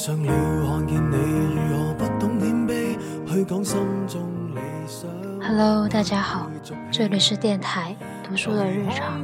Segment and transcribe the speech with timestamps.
[0.00, 0.32] 上了
[0.66, 1.16] 看见你
[1.68, 2.96] 如何不懂谦卑，
[3.26, 3.76] 去讲心
[4.08, 4.22] 中
[4.54, 5.10] 理想。
[5.46, 6.50] Hello，大家好，
[6.90, 7.94] 这里是电台
[8.26, 9.22] 读书的日常。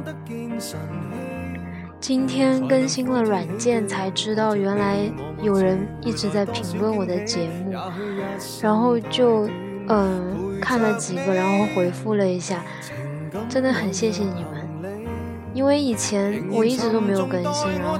[1.99, 5.11] 今天更新了软件，才知道原来
[5.41, 7.73] 有人一直在评论我的节目，
[8.61, 9.49] 然后就
[9.89, 12.63] 嗯看了几个，然后回复了一下，
[13.49, 15.03] 真的很谢谢你们，
[15.55, 17.97] 因为以前我一直都没有更新，然后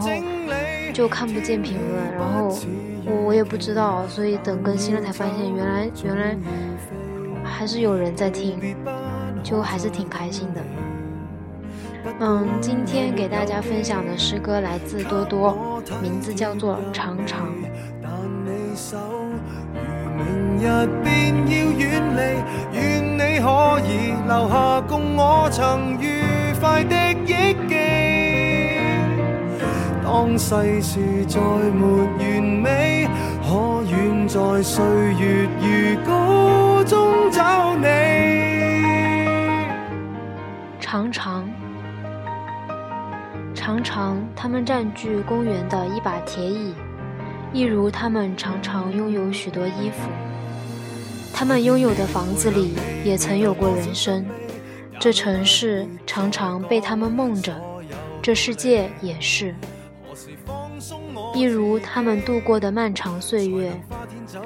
[0.97, 2.47] 就看不见评论，然后
[3.05, 6.35] 我我也不知道，所以等更新了才发现，原来原来
[7.43, 8.59] 还是有人在听，
[9.43, 10.61] 就还是挺开心的。
[12.19, 17.45] 嗯，今天给大家分享的诗歌来自多多，名字叫做《长长》。
[20.17, 22.21] 明日便要远离，
[22.73, 26.23] 愿你可以留下共我曾愉
[26.59, 27.76] 快的忆记。
[30.19, 33.07] 当世事再没完美，
[33.43, 37.85] 可远在岁月如歌中找你。
[40.79, 41.47] 常常。
[43.53, 46.73] 常常，他们占据公园的一把铁椅，
[47.53, 50.09] 一如他们常常拥有许多衣服。
[51.31, 54.25] 他们拥有的房子里也曾有过人生，
[54.99, 57.53] 这城市常常被他们梦着，
[58.19, 59.53] 这世界也是。
[61.33, 63.71] 一如他们度过的漫长岁月，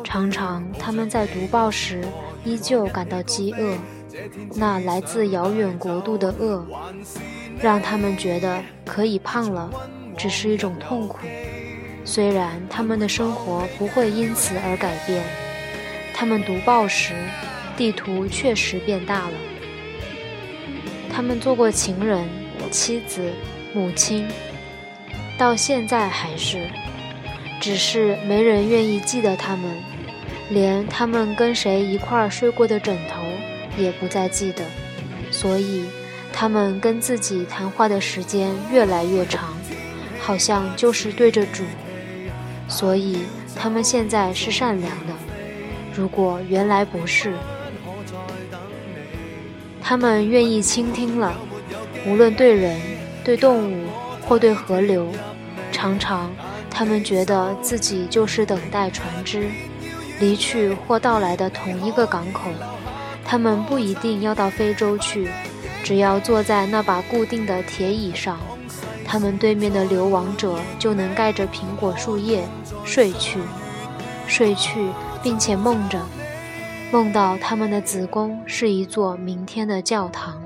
[0.04, 2.04] 常常他们在读报时
[2.44, 3.78] 依旧感到饥饿，
[4.56, 6.66] 那来自遥远国度的饿。
[7.62, 9.70] 让他们觉得可以胖了，
[10.18, 11.20] 只是一种痛苦。
[12.04, 15.24] 虽然他们的生活不会因此而改变，
[16.12, 17.14] 他们读报时，
[17.78, 19.34] 地图确实变大了。
[21.14, 22.28] 他们做过情人、
[22.72, 23.32] 妻子、
[23.76, 24.28] 母亲，
[25.38, 26.68] 到现在还是，
[27.60, 29.72] 只是没人愿意记得他们，
[30.50, 33.22] 连他们跟谁一块睡过的枕头
[33.78, 34.64] 也不再记得，
[35.32, 35.86] 所以。
[36.34, 39.50] 他们跟自己谈话的时间越来越长，
[40.18, 41.62] 好像就是对着主。
[42.70, 43.20] 所以
[43.54, 45.14] 他们现在是善良的。
[45.94, 47.34] 如果原来不是，
[49.82, 51.36] 他们愿意倾听了，
[52.08, 52.80] 无论对人、
[53.26, 53.88] 对动物
[54.22, 55.08] 或对河流。
[55.72, 56.32] 常常，
[56.70, 59.50] 他们觉得自己就是等待船只
[60.20, 62.52] 离去或到来的同一个港口。
[63.26, 65.30] 他们不一定要到非洲去。
[65.84, 68.40] 只要坐在那把固定的铁椅上，
[69.04, 72.48] 他们对面的流亡者就能盖着苹果树叶
[72.86, 73.40] 睡去，
[74.28, 74.88] 睡去，
[75.24, 76.00] 并且梦着，
[76.92, 80.41] 梦到他们的子宫是一座明天的教堂。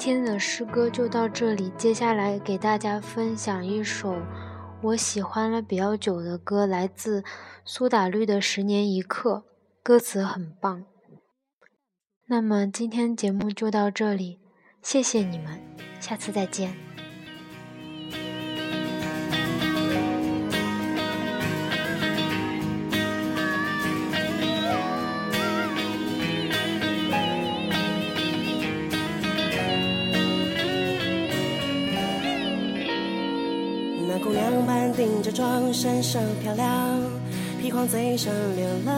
[0.00, 4.16] 今天的诗歌就到这里，接下来给大家分享一首。
[4.80, 7.22] 我喜欢了比较久的歌，来自
[7.66, 9.44] 苏打绿的《十年一刻》，
[9.82, 10.86] 歌词很棒。
[12.28, 14.40] 那么今天节目就到这里，
[14.80, 15.60] 谢谢你们，
[16.00, 16.89] 下次再见。
[35.00, 36.68] 顶着妆，身上漂亮，
[37.58, 38.94] 披黄嘴上流浪。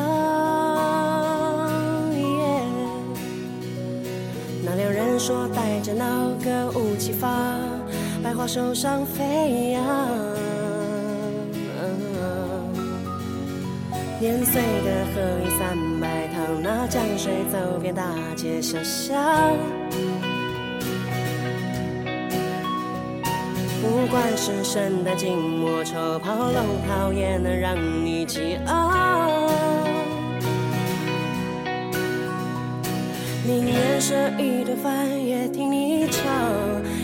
[4.65, 7.29] 那两人说带着那个武器发，
[8.21, 9.85] 百花手上飞扬。
[14.19, 18.03] 年岁的河里三百趟，那江水走遍大
[18.35, 19.17] 街小巷。
[23.93, 29.39] 不管是圣诞、静默、抽炮、龙套，也能让你激昂。
[33.45, 36.25] 宁愿舍一顿饭，也听你唱。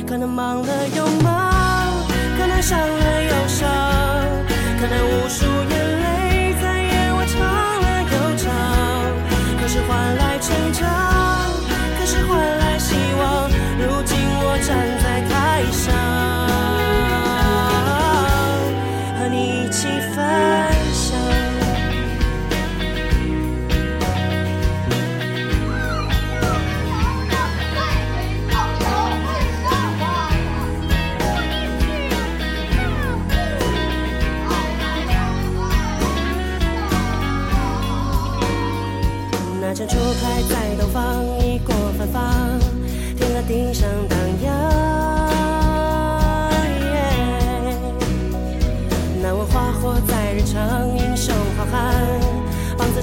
[0.06, 1.92] 可能忙了又忙，
[2.38, 3.68] 可能伤了又伤，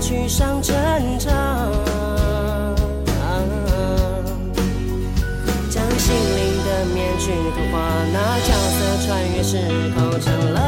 [0.08, 1.34] 去上战场。
[5.68, 7.80] 将心灵的面具融化
[8.14, 9.58] 那角色穿越时
[9.96, 10.60] 空成了。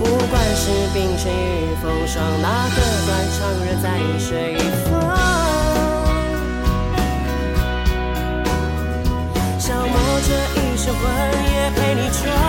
[0.00, 0.62] 不管是
[0.92, 3.86] 冰雪与风霜那个断肠人在
[4.18, 4.58] 水一
[4.90, 4.92] 方
[9.56, 9.94] 消磨
[10.26, 10.28] 这
[10.58, 11.02] 一生魂
[11.54, 12.43] 也陪你闯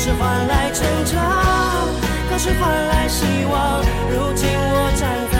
[0.00, 1.86] 可是换来成长
[2.30, 5.39] 可是换来希望如今我站在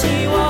[0.00, 0.49] 希望